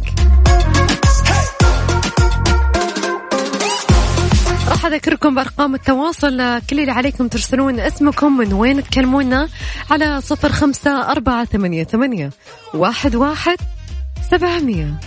راح 4.69 4.85
أذكركم 4.85 5.35
بأرقام 5.35 5.75
التواصل 5.75 6.61
كل 6.69 6.79
اللي 6.79 6.91
عليكم 6.91 7.27
ترسلون 7.27 7.79
اسمكم 7.79 8.37
من 8.37 8.53
وين 8.53 8.83
تكلمونا 8.83 9.49
على 9.91 10.21
صفر 10.21 10.51
خمسة 10.51 11.11
أربعة 11.11 11.45
ثمانية, 11.45 11.83
ثمانية 11.83 12.29
واحد, 12.73 13.15
واحد 13.15 13.57
سبعمية. 14.31 14.99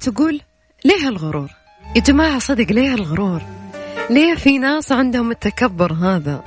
تقول 0.00 0.40
ليه 0.84 1.08
الغرور؟ 1.08 1.50
يا 1.96 2.00
جماعة 2.00 2.38
صدق 2.38 2.72
ليه 2.72 2.94
الغرور؟ 2.94 3.42
ليه 4.10 4.34
في 4.34 4.58
ناس 4.58 4.92
عندهم 4.92 5.30
التكبر 5.30 5.92
هذا؟ 5.92 6.42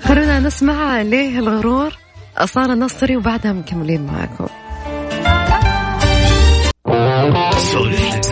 خلونا 0.00 0.40
نسمع 0.40 1.02
ليه 1.02 1.38
الغرور. 1.38 1.92
أصالة 2.36 2.74
نصري 2.74 3.16
وبعدها 3.16 3.52
مكملين 3.52 4.06
معاكم. 4.06 4.46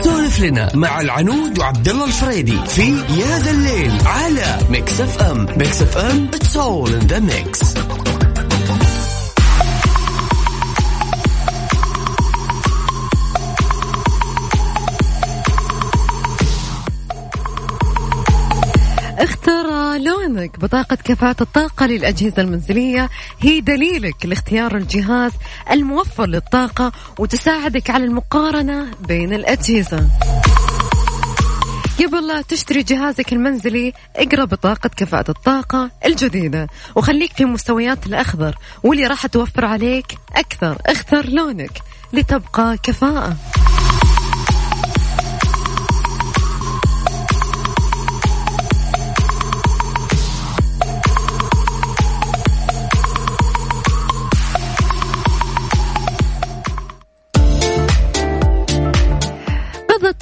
سولف 0.02 0.40
لنا 0.40 0.70
مع 0.74 1.00
العنود 1.00 1.58
وعبد 1.58 1.88
الله 1.88 2.04
الفريدي 2.04 2.56
في 2.66 2.82
يا 2.92 3.38
ذا 3.38 3.50
الليل 3.50 3.92
على 4.06 4.58
Mix 4.70 5.00
FM. 5.00 5.46
Mix 5.56 5.82
FM 5.82 6.28
it's 6.34 6.56
all 6.56 6.92
in 6.92 6.98
the 6.98 7.18
mix 7.18 7.74
لونك 19.98 20.58
بطاقة 20.60 20.96
كفاءة 20.96 21.36
الطاقة 21.40 21.86
للأجهزة 21.86 22.42
المنزلية. 22.42 23.10
هي 23.40 23.60
دليلك 23.60 24.26
لاختيار 24.26 24.76
الجهاز 24.76 25.32
الموفر 25.70 26.26
للطاقة 26.26 26.92
وتساعدك 27.18 27.90
على 27.90 28.04
المقارنة 28.04 28.86
بين 29.08 29.34
الأجهزة. 29.34 30.08
قبل 32.00 32.44
تشتري 32.48 32.82
جهازك 32.82 33.32
المنزلي 33.32 33.92
اقرأ 34.16 34.44
بطاقة 34.44 34.90
كفاءة 34.96 35.30
الطاقة 35.30 35.90
الجديدة 36.06 36.68
وخليك 36.94 37.32
في 37.32 37.44
مستويات 37.44 38.06
الأخضر 38.06 38.58
واللي 38.82 39.06
راح 39.06 39.26
توفر 39.26 39.64
عليك 39.64 40.06
أكثر. 40.36 40.78
اختر 40.86 41.28
لونك 41.28 41.72
لتبقى 42.12 42.78
كفاءة. 42.82 43.36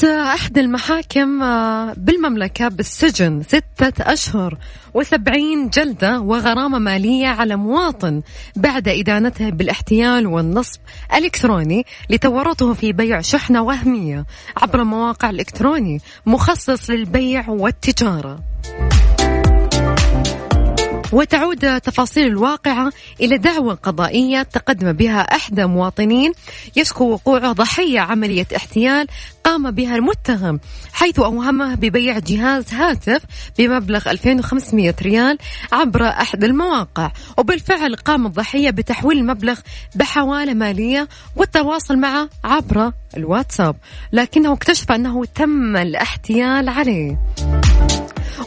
أحد 0.05 0.59
المحاكم 0.59 1.43
آه، 1.43 1.95
بالمملكة 1.97 2.69
بالسجن 2.69 3.43
ستة 3.43 4.13
أشهر 4.13 4.59
وسبعين 4.95 5.69
جلدة 5.69 6.21
وغرامة 6.21 6.79
مالية 6.79 7.29
على 7.29 7.57
مواطن 7.57 8.23
بعد 8.57 8.89
إدانته 8.89 9.51
بالاحتيال 9.51 10.27
والنصب 10.27 10.81
الإلكتروني 11.15 11.87
لتورطه 12.11 12.73
في 12.73 12.93
بيع 12.93 13.21
شحنة 13.21 13.63
وهمية 13.63 14.27
عبر 14.57 14.85
مواقع 14.85 15.31
الإلكتروني 15.31 16.01
مخصص 16.27 16.91
للبيع 16.91 17.49
والتجارة. 17.49 18.41
وتعود 21.13 21.81
تفاصيل 21.81 22.27
الواقعة 22.27 22.93
إلى 23.21 23.39
دعوى 23.39 23.79
قضائية 23.83 24.43
تقدم 24.43 24.93
بها 24.93 25.21
إحدى 25.21 25.67
مواطنين 25.67 26.33
يشكو 26.77 27.05
وقوع 27.05 27.53
ضحية 27.53 28.01
عملية 28.01 28.47
احتيال 28.57 29.07
قام 29.45 29.71
بها 29.71 29.97
المتهم 29.97 30.61
حيث 30.93 31.19
أوهمه 31.19 31.75
ببيع 31.75 32.19
جهاز 32.19 32.75
هاتف 32.75 33.23
بمبلغ 33.59 34.11
2500 34.11 34.95
ريال 35.03 35.39
عبر 35.73 36.09
أحد 36.09 36.45
المواقع 36.45 37.11
وبالفعل 37.39 37.97
قام 37.97 38.27
الضحية 38.27 38.71
بتحويل 38.71 39.19
المبلغ 39.19 39.59
بحوالة 39.95 40.55
مالية 40.55 41.09
والتواصل 41.37 41.97
معه 41.97 42.29
عبر 42.45 42.93
الواتساب 43.17 43.77
لكنه 44.13 44.53
اكتشف 44.53 44.93
أنه 44.93 45.25
تم 45.25 45.77
الاحتيال 45.77 46.69
عليه. 46.69 47.19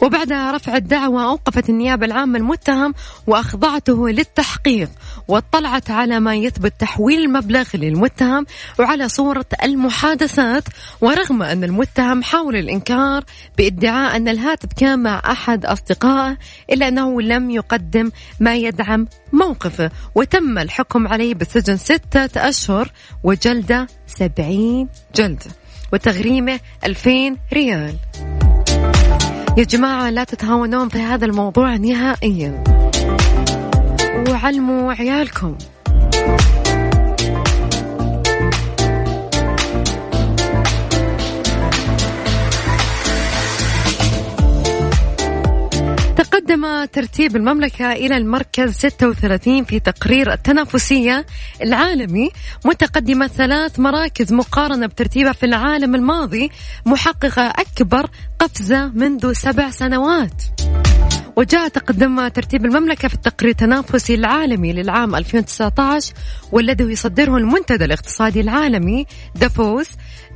وبعد 0.02 0.34
رفع 0.34 0.76
الدعوى 0.76 1.24
أوقفت 1.24 1.70
النيابة 1.70 2.06
العامة 2.06 2.38
المتهم 2.38 2.94
وأخضعته 3.28 4.10
للتحقيق 4.10 4.90
واطلعت 5.28 5.92
على 5.92 6.20
ما 6.20 6.36
يثبت 6.36 6.74
تحويل 6.80 7.20
المبلغ 7.20 7.66
للمتهم 7.74 8.46
وعلى 8.80 9.10
صورة 9.10 9.46
المحادثات 9.64 10.64
ورغم 11.02 11.44
أن 11.44 11.64
المتهم 11.64 12.24
حاول 12.24 12.56
الإنكار 12.56 13.24
بإدعاء 13.58 14.16
أن 14.16 14.28
الهاتف 14.28 14.70
كان 14.78 15.00
مع 15.00 15.22
أحد 15.26 15.66
أصدقائه 15.66 16.38
إلا 16.72 16.88
أنه 16.88 17.22
لم 17.22 17.50
يقدم 17.50 18.12
ما 18.40 18.56
يدعم 18.56 19.08
موقفه 19.34 19.92
وتم 20.16 20.58
الحكم 20.58 21.08
عليه 21.08 21.36
بالسجن 21.36 21.78
ستة 21.78 22.50
أشهر 22.50 22.92
وجلدة 23.24 23.88
سبعين 24.08 24.90
جلدة 25.16 25.52
وتغريمه 25.94 26.60
ألفين 26.84 27.38
ريال. 27.54 27.96
يا 29.58 29.64
جماعة 29.64 30.10
لا 30.10 30.24
تتهاونون 30.24 30.90
في 30.90 30.98
هذا 30.98 31.26
الموضوع 31.26 31.76
نهائيا. 31.76 32.64
وعلموا 34.30 34.94
عيالكم. 34.94 35.56
تقدم 46.46 46.86
ترتيب 46.86 47.36
المملكة 47.36 47.92
إلى 47.92 48.18
المركز 48.18 48.72
36 48.72 49.64
في 49.64 49.80
تقرير 49.80 50.34
التنافسية 50.34 51.26
العالمي. 51.62 52.30
متقدمة 52.66 53.28
ثلاث 53.28 53.80
مراكز 53.80 54.34
مقارنة 54.34 54.88
بترتيبها 54.88 55.34
في 55.34 55.46
العالم 55.46 55.96
الماضي. 55.96 56.52
محققة 56.86 57.42
أكبر 57.42 58.10
قفزة 58.40 58.88
منذ 58.88 59.34
سبع 59.34 59.70
سنوات. 59.70 60.44
وجاء 61.36 61.68
تقدم 61.68 62.28
ترتيب 62.28 62.66
المملكة 62.66 63.08
في 63.08 63.14
التقرير 63.14 63.52
التنافسي 63.52 64.16
العالمي 64.16 64.74
للعام 64.74 65.16
2019 65.16 66.14
والذي 66.52 66.84
يصدره 66.84 67.38
المنتدى 67.38 67.86
الاقتصادي 67.86 68.42
العالمي 68.42 69.06
دافوس 69.36 69.88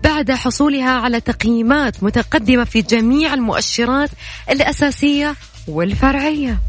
بعد 0.04 0.32
حصولها 0.32 0.92
على 0.92 1.22
تقييمات 1.22 2.04
متقدمة 2.04 2.64
في 2.64 2.82
جميع 2.82 3.34
المؤشرات 3.34 4.10
الأساسية 4.50 5.36
والفرعية. 5.70 6.60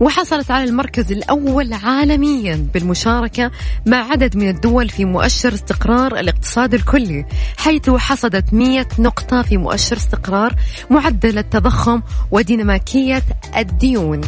وحصلت 0.00 0.50
على 0.50 0.64
المركز 0.64 1.12
الأول 1.12 1.72
عالميا 1.72 2.66
بالمشاركة 2.74 3.50
مع 3.86 3.96
عدد 3.96 4.36
من 4.36 4.48
الدول 4.48 4.88
في 4.88 5.04
مؤشر 5.04 5.54
استقرار 5.54 6.18
الاقتصاد 6.18 6.74
الكلي 6.74 7.26
حيث 7.56 7.90
حصدت 7.90 8.54
100 8.54 8.86
نقطة 8.98 9.42
في 9.42 9.56
مؤشر 9.56 9.96
استقرار 9.96 10.54
معدل 10.90 11.38
التضخم 11.38 12.02
وديناميكية 12.30 13.22
الديون. 13.56 14.20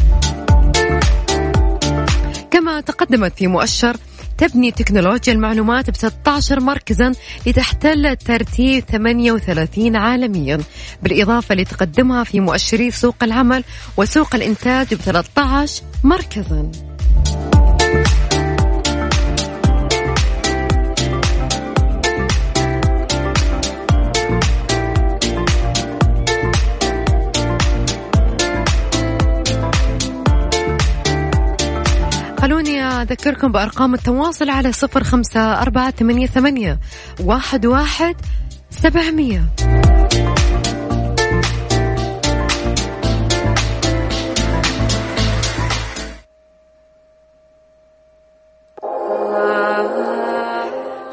كما 2.51 2.81
تقدمت 2.81 3.37
في 3.37 3.47
مؤشر 3.47 3.97
تبني 4.37 4.71
تكنولوجيا 4.71 5.33
المعلومات 5.33 5.89
ب 5.89 5.95
16 5.95 6.59
مركزا 6.59 7.11
لتحتل 7.45 8.15
ترتيب 8.15 8.83
38 8.83 9.95
عالميا 9.95 10.59
بالإضافة 11.03 11.55
لتقدمها 11.55 12.23
في 12.23 12.39
مؤشري 12.39 12.91
سوق 12.91 13.23
العمل 13.23 13.63
وسوق 13.97 14.35
الإنتاج 14.35 14.93
ب 14.93 14.97
13 14.97 15.83
مركزا. 16.03 16.71
أذكركم 33.11 33.51
بأرقام 33.51 33.93
التواصل 33.93 34.49
على 34.49 34.71
صفر 34.71 35.03
خمسة 35.03 35.61
أربعة 35.61 35.91
ثمانية, 35.91 36.27
ثمانية 36.27 36.79
واحد, 37.19 37.65
واحد 37.65 38.15
سبعمية. 38.69 39.43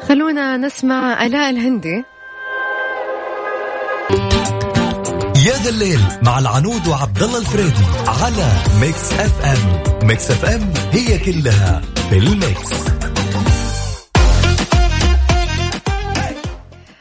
خلونا 0.07 0.57
نسمع 0.57 1.25
آلاء 1.25 1.49
الهندي. 1.49 2.03
يا 5.47 5.51
ذا 5.51 5.69
الليل 5.69 5.99
مع 6.25 6.39
العنود 6.39 6.87
وعبد 6.87 7.23
الله 7.23 7.37
الفريدي 7.39 7.85
على 8.07 8.47
Mix 8.81 9.13
FM. 9.13 10.07
Mix 10.07 10.31
FM 10.31 10.73
هي 10.91 11.19
كلها 11.19 11.81
في 12.09 12.17
ال 12.17 12.31
mix. 12.31 12.87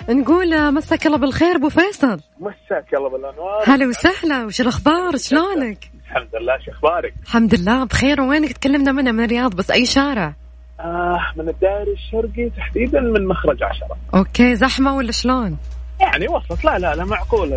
نقول 0.08 0.72
مساك 0.72 1.06
الله 1.06 1.18
بالخير 1.18 1.56
أبو 1.56 1.68
فيصل. 1.68 2.20
مساك 2.40 2.94
الله 2.94 3.08
بالأنوار. 3.10 3.62
هلا 3.66 3.86
وسهلا 3.86 4.44
وش 4.44 4.60
الأخبار؟ 4.60 5.16
شلونك؟ 5.16 5.90
الحمد 6.06 6.28
لله 6.40 6.58
شو 6.64 6.70
أخبارك؟ 6.70 7.14
الحمد 7.22 7.54
لله 7.54 7.84
بخير. 7.84 8.20
وينك؟ 8.20 8.52
تكلمنا 8.52 8.92
منها 8.92 9.12
من 9.12 9.24
الرياض 9.24 9.54
بس 9.54 9.70
أي 9.70 9.86
شارع؟ 9.86 10.34
آه 10.80 11.18
من 11.36 11.48
الدائري 11.48 11.92
الشرقي 11.92 12.50
تحديدا 12.56 13.00
من 13.00 13.26
مخرج 13.26 13.62
عشرة. 13.62 13.96
okay 14.14 14.56
زحمة 14.56 14.96
ولا 14.96 15.12
شلون؟ 15.12 15.56
يعني 16.00 16.28
وسط 16.28 16.64
لا 16.64 16.78
لا 16.78 16.94
لا 16.94 17.04
معقول 17.04 17.52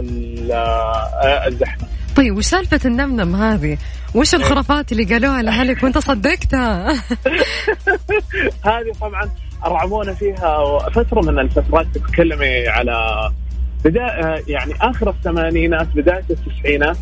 آه، 0.52 1.48
الزحمة. 1.48 1.88
طيب 2.16 2.38
وش 2.38 2.46
سالفة 2.46 2.80
النمنم 2.86 3.36
هذه؟ 3.36 3.78
وش 4.16 4.36
الخرافات 4.36 4.92
اللي 4.92 5.04
قالوها 5.04 5.42
لاهلك 5.42 5.84
وانت 5.84 5.98
صدقتها؟ 5.98 6.94
هذه 8.66 8.92
طبعا 9.02 9.30
أرعبونا 9.66 10.14
فيها 10.14 10.80
فترة 10.90 11.22
من 11.22 11.40
الفترات 11.40 11.88
تتكلمي 11.94 12.68
على 12.68 13.30
بداية 13.86 14.44
يعني 14.48 14.74
آخر 14.82 15.10
الثمانينات 15.10 15.88
بداية 15.96 16.24
التسعينات 16.30 16.98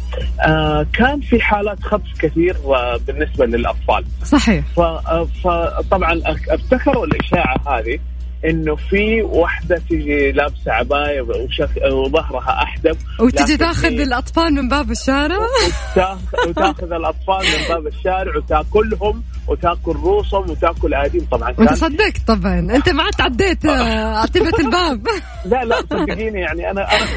آه 0.47 0.85
كان 0.93 1.21
في 1.21 1.41
حالات 1.41 1.83
خطف 1.83 2.19
كثير 2.19 2.55
آه 2.65 2.97
بالنسبة 3.07 3.45
للأطفال. 3.45 4.05
صحيح. 4.23 4.65
ف- 4.75 4.79
آه، 4.79 5.27
فطبعا 5.43 6.21
أبتكروا 6.49 7.05
الإشاعة 7.05 7.55
هذه 7.67 7.99
إنه 8.45 8.75
في 8.75 9.21
واحدة 9.21 9.81
تجي 9.89 10.31
لابسة 10.31 10.71
عباية 10.71 11.21
وشك... 11.21 11.69
وظهرها 11.91 12.63
أحدب. 12.63 12.97
وتجي 13.19 13.57
تاخذ 13.57 13.87
الأطفال 13.87 14.53
من 14.53 14.69
باب 14.69 14.91
الشارع؟ 14.91 15.37
وتاخذ, 15.37 16.49
وتاخذ 16.49 16.91
الأطفال 16.91 17.39
من 17.39 17.67
باب 17.69 17.87
الشارع 17.87 18.37
وتاكلهم 18.37 19.23
وتاكل 19.47 19.91
روسهم 19.91 20.49
وتاكل 20.49 20.93
أديم. 20.93 21.27
طبعا 21.31 21.51
كان... 21.51 21.67
وانت 21.67 21.77
صدقت 21.77 22.27
طبعا. 22.27 22.59
أنت 22.59 22.89
ما 22.89 23.09
تعديت 23.17 23.65
عتبه 23.65 24.59
الباب. 24.59 25.07
لا 25.51 25.63
لا 25.65 25.75
صدقيني 25.81 26.39
يعني 26.39 26.71
أنا 26.71 26.81
أنا 26.81 27.07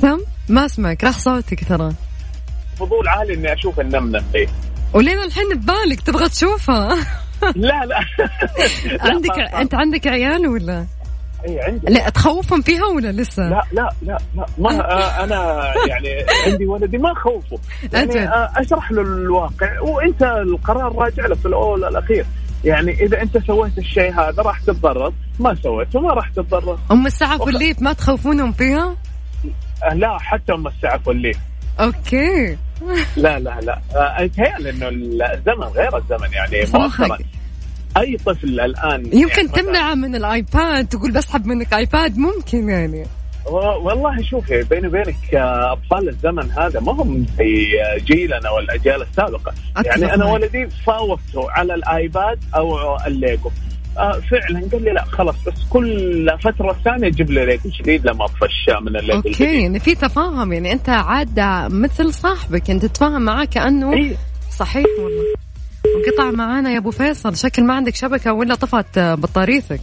سم 0.00 0.20
ما 0.48 0.64
أسمعك. 0.66 1.04
راح 1.04 1.18
صوتك 1.18 1.68
ترى. 1.68 1.92
فضول 2.76 3.08
عالي 3.08 3.34
إني 3.34 3.52
أشوف 3.52 3.80
النملة. 3.80 4.24
إيه. 4.34 4.48
ولين 4.92 5.18
الحين 5.22 5.48
ببالك 5.54 6.00
تبغى 6.00 6.28
تشوفها. 6.28 6.96
لا 7.56 7.84
لا. 7.84 8.00
عندك 9.10 9.38
أنت 9.38 9.74
عندك 9.74 10.06
عيال 10.06 10.46
ولا؟ 10.46 10.86
اي 11.48 11.60
عندي. 11.60 11.92
لا 11.92 12.08
تخوفهم 12.08 12.62
فيها 12.62 12.86
ولا 12.86 13.12
لسه؟ 13.12 13.48
لا 13.48 13.62
لا 13.72 13.90
لا 14.02 14.18
لا. 14.34 14.46
ما 14.58 14.70
آه 14.70 15.24
أنا 15.24 15.64
يعني 15.88 16.26
عندي 16.46 16.66
ولدي 16.66 16.98
ما 16.98 17.14
خوفه. 17.14 17.58
يعني 17.92 18.28
آه 18.28 18.50
أشرح 18.56 18.92
له 18.92 19.02
الواقع. 19.02 19.80
وأنت 19.80 20.22
القرار 20.22 20.96
راجع 20.96 21.26
لك 21.26 21.36
في 21.38 21.46
الأول 21.46 21.84
الاخير 21.84 22.26
يعني 22.64 22.92
إذا 22.92 23.22
أنت 23.22 23.38
سويت 23.38 23.78
الشيء 23.78 24.12
هذا 24.12 24.42
راح 24.42 24.60
تتضرر. 24.60 25.12
ما 25.40 25.54
سويته 25.54 26.00
ما 26.00 26.12
راح 26.12 26.28
تتضرر. 26.28 26.78
أم 26.90 27.06
السعف 27.06 27.40
والليف 27.40 27.82
ما 27.82 27.92
تخوفونهم 27.92 28.52
فيها؟ 28.52 28.96
لا 29.92 30.18
حتى 30.18 30.52
أم 30.52 30.66
السعف 30.66 31.08
والليف 31.08 31.38
okay. 31.80 32.56
لا 33.16 33.38
لا 33.38 33.60
لا. 33.60 33.80
يتهيألي 34.20 34.70
إنه 34.70 34.88
الزمن 34.88 35.64
غير 35.64 35.96
الزمن 35.96 36.32
يعني 36.32 36.64
مؤخرا. 36.74 37.18
أي 37.96 38.16
طفل 38.26 38.60
الآن 38.60 39.04
يمكن 39.04 39.18
يعني 39.18 39.48
تمنعه 39.48 39.94
من 39.94 40.14
ال 40.14 40.29
iPad 40.29 40.88
تقول 40.88 41.12
بسحب 41.12 41.46
منك 41.46 41.74
iPad 41.74 42.18
ممكن 42.18 42.68
يعني. 42.68 43.06
والله 43.50 44.22
شوفي 44.22 44.62
بيني 44.62 44.86
وبينك 44.86 45.34
أطفال 45.34 46.08
الزمن 46.08 46.50
هذا 46.50 46.80
ما 46.80 46.92
هم 46.92 47.26
زي 47.38 47.66
جيلنا 47.98 48.50
والأجيال 48.50 49.02
السابقة. 49.02 49.52
يعني 49.84 50.14
أنا 50.14 50.32
ولدي 50.32 50.68
فاوضته 50.86 51.50
على 51.50 51.74
ال 51.74 51.87
iPad 51.87 52.38
أو 52.56 52.96
الليجو. 53.06 53.50
آه 53.98 54.12
فعلا 54.30 54.68
قال 54.72 54.84
لي 54.84 54.90
لا 54.92 55.04
خلاص 55.04 55.34
بس 55.46 55.64
كل 55.70 56.30
فترة 56.40 56.76
ثانية 56.84 57.08
جيب 57.08 57.30
لي 57.30 57.46
ليجو 57.46 57.70
جديد 57.80 58.06
لما 58.06 58.24
أطفش 58.24 58.70
من 58.82 58.96
ال 58.96 59.00
Lego 59.00 59.16
okay 59.28 59.62
يعني 59.62 59.80
في 59.80 59.94
تفاهم 59.94 60.52
يعني 60.52 60.72
أنت 60.72 60.88
عاد 60.88 61.40
مثل 61.72 62.14
صاحبك 62.14 62.70
أنت 62.70 62.86
تتفاهم 62.86 63.22
معاه 63.22 63.44
كأنه 63.44 63.92
إيه؟ 63.92 64.16
صحيح 64.58 64.86
والله. 64.98 65.43
انقطع 66.08 66.30
معانا 66.30 66.70
يا 66.70 66.78
أبو 66.78 66.90
فيصل. 66.90 67.36
شكل 67.36 67.64
ما 67.64 67.74
عندك 67.74 67.94
شبكة 67.94 68.32
ولا 68.32 68.54
طفت 68.54 68.98
بطاريتك. 68.98 69.80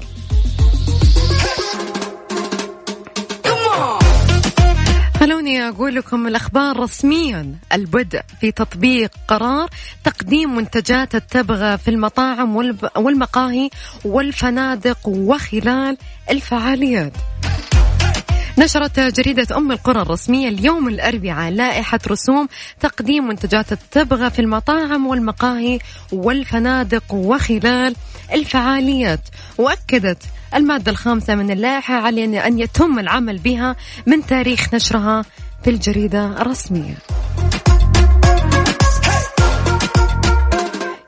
خلوني 5.19 5.67
أقول 5.67 5.95
لكم 5.95 6.27
الأخبار 6.27 6.79
رسميا. 6.79 7.55
البدء 7.73 8.21
في 8.41 8.51
تطبيق 8.51 9.11
قرار 9.27 9.69
تقديم 10.03 10.55
منتجات 10.55 11.15
التبغة 11.15 11.75
في 11.75 11.87
المطاعم 11.87 12.55
والمقاهي 12.95 13.69
والفنادق 14.05 15.07
وخلال 15.07 15.97
الفعاليات. 16.29 17.13
نشرت 18.57 18.99
جريدة 18.99 19.57
أم 19.57 19.71
القرى 19.71 20.01
الرسمية 20.01 20.49
اليوم 20.49 20.87
الأربعاء 20.87 21.51
لائحة 21.51 21.99
رسوم 22.07 22.47
تقديم 22.79 23.27
منتجات 23.27 23.71
التبغة 23.71 24.29
في 24.29 24.39
المطاعم 24.39 25.07
والمقاهي 25.07 25.79
والفنادق 26.11 27.13
وخلال 27.13 27.95
الفعاليات. 28.33 29.19
وأكدت 29.57 30.23
المادة 30.55 30.91
الخامسة 30.91 31.35
من 31.35 31.51
اللائحة 31.51 31.93
على 31.93 32.47
أن 32.47 32.59
يتم 32.59 32.99
العمل 32.99 33.37
بها 33.37 33.75
من 34.05 34.25
تاريخ 34.25 34.73
نشرها 34.73 35.25
في 35.63 35.69
الجريدة 35.69 36.41
الرسمية. 36.41 36.97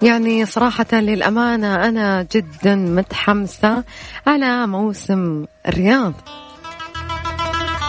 يعني 0.02 0.46
صراحة 0.46 0.86
للأمانة 0.94 1.76
أنا 1.76 2.28
جدا 2.32 2.76
متحمسة 2.76 3.84
على 4.28 4.68
موسم 4.68 5.46
الرياض. 5.68 6.14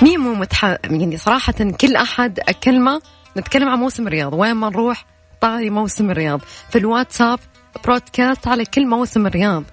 مين 0.02 0.20
مو 0.20 0.35
متح... 0.35 0.64
يعني 0.64 1.16
صراحة 1.16 1.52
كل 1.52 1.96
أحد 1.96 2.40
كلمة 2.40 3.02
نتكلم 3.37 3.68
عن 3.68 3.78
موسم 3.78 4.07
الرياض 4.07 4.35
وين 4.35 4.54
ما 4.54 4.68
نروح 4.68 5.04
طاري 5.40 5.70
موسم 5.70 6.11
الرياض. 6.11 6.40
في 6.70 6.78
الواتساب 6.78 7.38
برودكاست 7.85 8.48
على 8.48 8.64
كل 8.64 8.87
موسم 8.87 9.26
الرياض. 9.26 9.64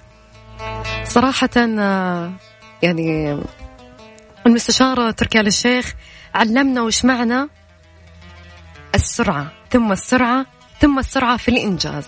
صراحة 1.04 1.50
يعني 2.82 3.40
المستشار 4.48 5.12
تركي 5.12 5.40
آل 5.40 5.48
الشيخ 5.48 5.94
علمنا 6.36 6.82
وش 6.82 7.06
معنى 7.06 7.48
السرعة 8.96 9.52
ثم 9.72 9.92
السرعة 9.92 10.46
ثم 10.82 11.00
السرعة 11.00 11.38
في 11.38 11.48
الإنجاز. 11.52 12.06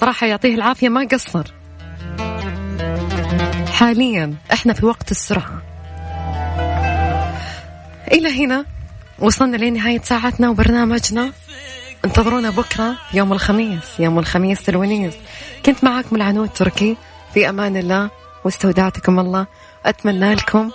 صراحة 0.00 0.26
يعطيه 0.26 0.54
العافية 0.54 0.88
ما 0.88 1.08
قصر. 1.12 1.54
حاليا 3.72 4.34
إحنا 4.52 4.72
في 4.72 4.86
وقت 4.86 5.10
السرعة. 5.10 5.69
إلى 8.12 8.44
هنا. 8.44 8.64
وصلنا 9.18 9.56
لنهاية 9.56 10.00
ساعتنا 10.00 10.50
وبرنامجنا. 10.50 11.32
انتظرونا 12.04 12.50
بكرة 12.50 12.96
يوم 13.14 13.32
الخميس 13.32 13.84
يوم 13.98 14.18
الخميس 14.18 14.68
الونيس 14.68 15.14
كنت 15.66 15.84
معاكم 15.84 16.16
العنود 16.16 16.48
تركي. 16.48 16.96
في 17.34 17.48
أمان 17.48 17.76
الله. 17.76 18.10
واستودعتكم 18.44 19.20
الله. 19.20 19.46
أتمنى 19.86 20.34
لكم 20.34 20.70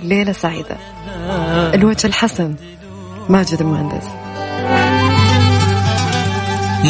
ليلة 0.00 0.32
سعيدة. 0.32 0.76
الوجه 1.74 2.06
الحسن 2.06 2.54
ماجد 3.28 3.60
المهندس. 3.60 4.04